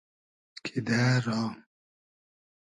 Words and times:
کیدۂ 0.65 1.03
را 1.25 1.41